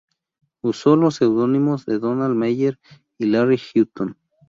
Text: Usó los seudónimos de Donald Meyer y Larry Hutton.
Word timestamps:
Usó 0.63 0.95
los 0.95 1.17
seudónimos 1.17 1.85
de 1.85 1.99
Donald 1.99 2.35
Meyer 2.35 2.79
y 3.19 3.27
Larry 3.27 3.59
Hutton. 3.75 4.17